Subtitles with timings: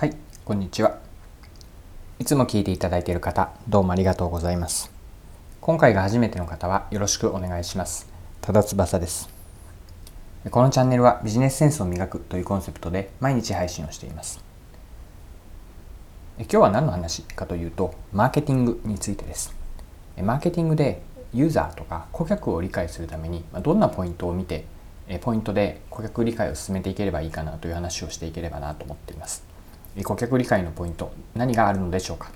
[0.00, 0.16] はい、
[0.46, 0.98] こんにちは。
[2.18, 4.90] いつも聞いていただいている方、どうもありがとうございます。
[5.60, 8.08] 今回が初めての方はよろしくお願いします。
[8.40, 9.28] ただ翼です。
[10.50, 14.42] このチャンネルはビジネスセンスを磨くというコンセプトで毎日配信をしています。
[16.38, 19.54] 今日は何の話かというと、マーケティングについてです。
[20.16, 21.02] マーケティングで
[21.34, 24.64] ユーザーとか顧客を理解するためにどんなポイントを見て
[25.20, 29.49] ポイントで顧客理解を進めていければいいかなという話をしていければなと思っています
[30.02, 32.30] 顧客理解のポイント何があるのでしょうか？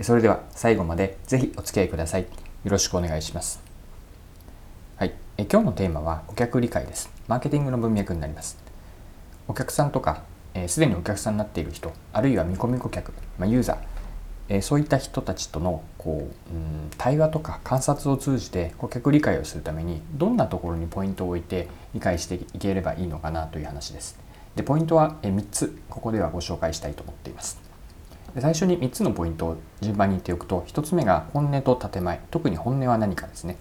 [0.00, 2.22] それでは最後までぜひお付き合いください。
[2.22, 2.28] よ
[2.64, 3.62] ろしくお願いします。
[4.96, 5.14] はい。
[5.36, 7.10] え今日のテーマは顧客理解です。
[7.28, 8.56] マーケティングの文脈になります。
[9.48, 10.22] お客さんとか
[10.68, 13.76] すで、にお客さんになっている人あるいは見込み顧客、まあ、ユーザー
[14.48, 24.18] えそういった人たちとのこう、うん、対話とか観察を通じて顧客理解をするためにどんなところにポイントを置いて理解していければいいのかなという話です。
[24.56, 27.60] でポイントは3つここではご紹介したいと思っています。
[28.34, 33.56] で最初に3つのポイントを順番に言っておくと1つ目が本音と建前特に本音は何かですね。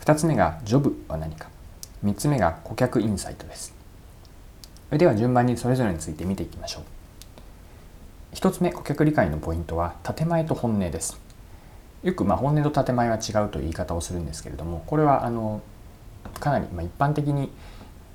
[0.00, 1.48] 2つ目がジョブは何か。
[2.04, 3.74] 3つ目が顧客インサイトです。
[4.88, 6.84] それでは順番にそれぞれについて見ていきましょう。
[8.36, 11.18] 1つ目顧客理解のポイントは建前と本音です。
[12.02, 15.62] よくま本音と建前は違うという言い方をするんですけれどもこれはあの
[16.38, 17.50] かなりま一般的に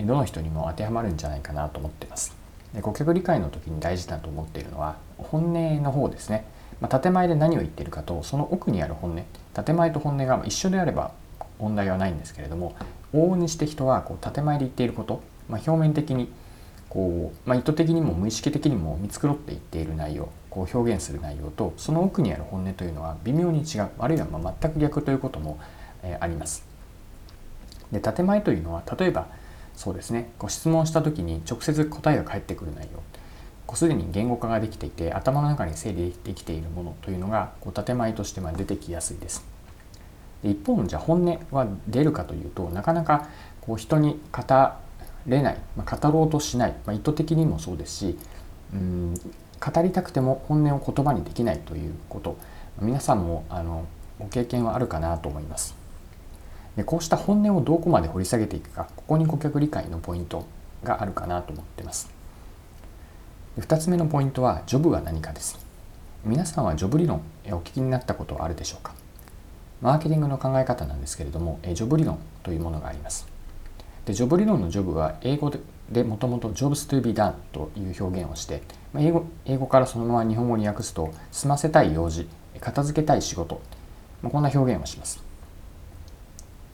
[0.05, 2.35] どの人にも当てはまるんじゃないかなと思ってます。
[2.73, 6.45] で顧客理解の時に大事だと思っているのは本音の方ですね、
[6.79, 9.23] まあ、建前で何を言っているかとその奥にある本音。
[9.63, 11.11] 建前と本音が一緒であれば
[11.57, 12.75] 問題はないんですけれども
[13.13, 16.31] 往々にして人はこう建前で言っていること、まあ、表面的に
[16.89, 25.59] こう、まあ、意図的にも無意識的にも見繕っていっている内容こう表現する内容とその奥にある本音というのは微妙に違うあるいはま全く逆ということも、
[26.03, 26.65] えー、あります。
[27.91, 29.27] で建前というのは例えば
[29.79, 30.29] そうですね。
[30.37, 33.01] ご質問した時に直接答えが返ってくる内容。
[33.65, 39.45] こうすでに言語化ができていて頭の中に整理できているものというのがこう建前としてま出てきやすいです。
[40.43, 43.29] で一方のじゃあ本音は出るかというとなかなか
[43.61, 44.43] こう人に語
[45.27, 48.17] れない、まあ、語ろうとしない、まあ、意図的にもそうですし
[48.73, 52.35] うん語りたくても本音を言葉にできないということ。
[52.81, 53.85] 皆さんもあの
[54.19, 55.78] ご経験はあるかなと思います。
[56.75, 60.45] でこうした本音をどこまで掘り下げていくかここに顧客理解のポイント
[60.83, 62.09] があるかなと思ってます。
[63.59, 65.59] 2つ目のポイントはジョブは何かです。
[66.23, 68.93] 皆さんはジョブ理論お聞きになったことはあるでしょうか？
[69.81, 73.27] マーケティングの考え方なんですけれどもジョブ理論というものがあります。
[74.05, 75.51] でジョブ理論のジョブは英語
[75.89, 78.61] でもともと jobs to be done という表現をして、
[78.97, 82.27] 英語英語からそのまま日本語に訳すと済ませたい用事
[82.59, 83.61] 片付けたい仕事、
[84.21, 85.28] こんな表現をします。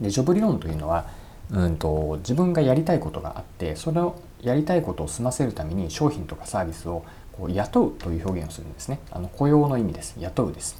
[0.01, 1.07] でジョブ理論というのは
[1.51, 8.99] うんと自分がやりたいことがあってそれをやりたいことを済ませるために商品とかサービスをこう雇うという表現をするんですね。
[9.11, 10.15] あの雇用の意味です。
[10.19, 10.77] 雇うです。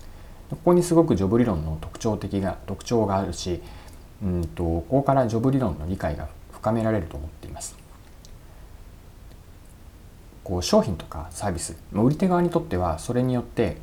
[0.50, 3.62] ここにすごくジョブ理論の特徴的が特徴があるし
[4.24, 7.76] うんとここからジョブ理論の理解が深められると思っています。
[10.44, 13.78] こう商品とかサービス売り手側にとってはそれによって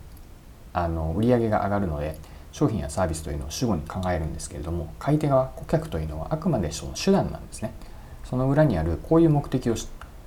[0.72, 2.16] あの売り上げが上がるので
[2.52, 7.72] 商品やサービスというのを主語に考えるんですけれども買い手側顧客というのはあくまでその手段なんですね。
[8.24, 9.74] その裏にあるこういう目的を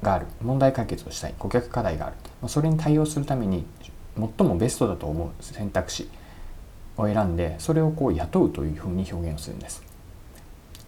[0.02, 3.66] がある問題解決をしたい顧客課題があるそれに対応するために
[4.38, 6.10] 最もベストだと思う選択肢
[6.98, 9.84] を選んでそれをこう雇うというふうに表現をするんです。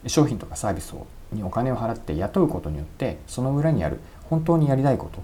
[0.05, 3.99] 商品とかサービスをにお金を払って雇うことによってその裏にある
[4.29, 5.21] 本当にやりたいこと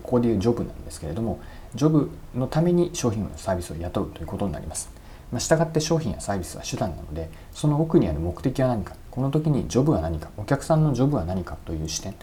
[0.00, 1.38] ここでいうジョブなんですけれども
[1.74, 4.90] ジョブのために商品やサービスを雇うということになります。
[5.30, 8.96] まあ、従って商品やサービスは手段なのでその奥にある目的は何か。
[9.10, 12.14] この時にジョブは何かお客さんのジョブは何かという視点。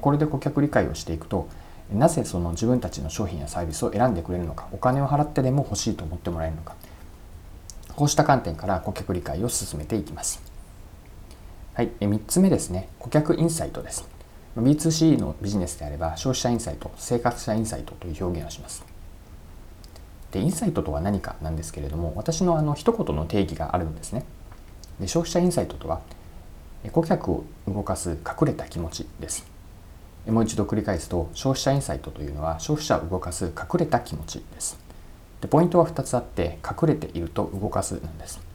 [0.00, 1.48] これで顧客理解をしていくと
[1.92, 6.74] なぜその自分たちの商品やサービスを選んでくれるのかお金を払ってでも欲しいと思ってもらえるのか。
[7.96, 10.40] こうした観点から顧客理解を進めていきます。
[11.74, 12.88] はい、3つ目ですね。
[12.98, 14.08] 顧客インサイトです。
[14.56, 18.87] B2C のビジネスであれば消費者インサイト生活者インサイトという表現をします。
[20.32, 24.24] でインサイトとは何かなんですけれども私のあの一言の定義があるんですね。
[25.00, 26.00] で消費者インサイトとは
[26.92, 29.46] 顧客を動かす隠れた気持ちです。
[30.26, 34.78] もう一度繰り返すと消費者インサイトというのは消費者を動かす隠れた気持ちです。
[35.40, 38.47] でポイントは2つあって隠れていると動かすなんです。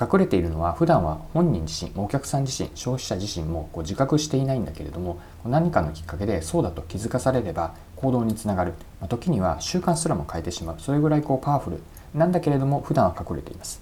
[0.00, 10.76] 隠れているのは普段は本人自身お客さん自身消費者自身もこう自覚していないんだけれども何かのきっかけでそうだと気づかされれば行動につながる、まあ、時には習慣すらも変えてしまう。
[10.78, 11.80] それぐらいこうパワフル
[12.14, 13.80] なんだけれども普段は隠れています。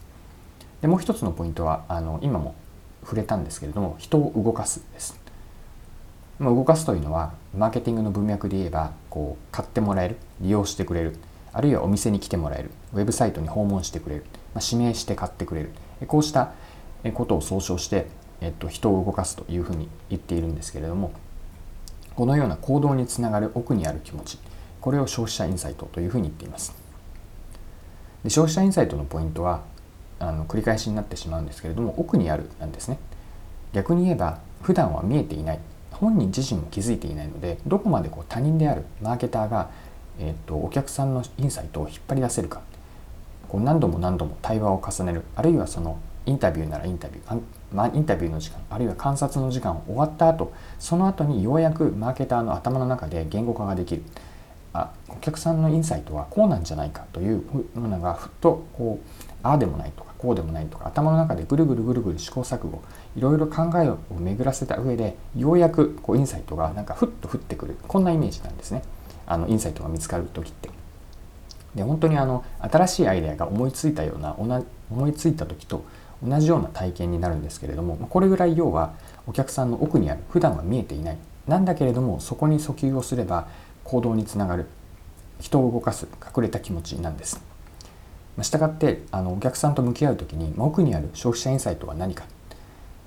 [0.81, 2.55] でもう一つのポイントはあの今も
[3.03, 5.19] 触れたんですけれども人を動かすです。
[6.41, 11.17] 動かすというのはマーケティングの文脈で言えばこう買ってもらえる利用してくれる
[11.53, 15.71] あるいはお店に来てもらえるウェブサイトに訪問してくれる、まあ、指名して買ってくれる。
[16.07, 16.53] こうした
[17.13, 18.07] ことを総称して、
[18.41, 21.13] えっと、人を動かすというふうに言っているんですけれども
[22.15, 24.39] このような行動につながる奥にある気持ち
[24.81, 26.75] これを消費者インサイトというふうに言っています。
[28.23, 29.63] で消費者インサイトのポイントは
[30.19, 32.99] あの繰り返しになってしまうんですけれども奥にあるなんですね。
[33.73, 35.59] 逆に言えば普段は見えていない
[35.91, 39.71] 本人自身も気づいていないのでどこまでこう他人であるマーケターが、
[40.19, 42.63] えーと、お客さんのインサイトを引っ張り出せるか
[43.55, 45.23] こう何度も何度も対話を重ねる。
[45.37, 47.41] あるいはそのインタビューならインタビュー
[47.73, 54.03] まあ、インタビューの時間あるいは観察の時間を終わった後その後にようやくマーケターの頭の中で言語化ができる。
[54.73, 57.45] あお客さんのインサイトはこうなんじゃないかという
[57.77, 62.83] ものがふっとこうああでもないとかこうでもないとか頭の中でぐるぐるぐるぐる試行錯誤
[63.17, 67.77] いろいろ考えを巡らせた上でようやくこうインサイトがなんかふっと降ってくる。
[67.87, 68.83] こんなイメージなんですね。
[69.29, 70.74] あのインサイトが見つかる時って。
[71.75, 74.37] で本当にあの新しいアイデアが思いついたような
[74.91, 75.85] 思いついた時と
[76.27, 78.95] 同じような体験になるんですけれどもこれぐらい要は
[79.27, 81.19] お客さんの奥にある普段は見えていない。
[81.49, 83.49] なんだけれどもそこに訴求をすれば
[83.85, 84.67] 行動につながる
[85.41, 87.43] 人を動かす隠れた気持ちなんです。
[88.41, 92.25] したがってあのお客さんと向き合う時に奥にある消費者インサイトは何か。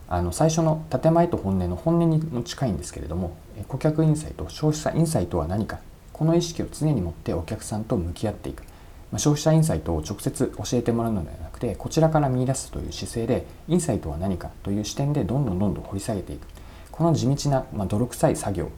[0.09, 3.35] あの最初の建前と本音の本音にも近いんですけれども
[3.67, 5.79] 顧客インサイト消費者インサイトは何か。
[6.17, 8.63] この意識を常に持ってお客さんと向き合っていく。
[9.11, 16.47] まあ消費者インサイトを直接教えてもらうのではなくてこちらから見出すという姿勢でインサイトは何かという視点でどんどんどんどん掘り下げていく。
[16.91, 18.71] この地道な、まあ、泥臭い作業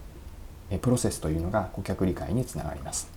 [0.82, 3.10] プロセスというのが顧客理解につながります。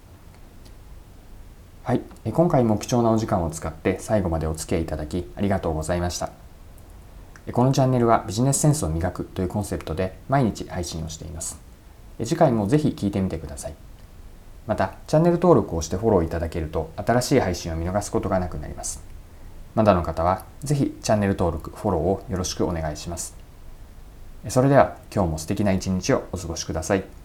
[1.82, 2.00] はい。
[2.32, 6.30] 今回も貴重なお時間を使って最後までお付き合いいただきありがとうございました。
[7.50, 11.60] このチャンネルはビジネスセンスを磨くというコンセプトで毎日配信をしています。
[12.22, 13.74] 次回もぜひ聞いてみてください。
[14.66, 19.02] またチャンネル登録をしてフォローいただけると新しい配信を見逃すことがなくなります
[19.74, 23.42] まだの方はぜひチャンネル登録フォローをよろしくお願いします
[24.48, 27.21] それでは今日も素敵な一日をお過ごしください。